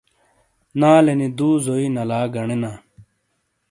[0.79, 2.71] نالینی دُو زوئی نلا گنینا۔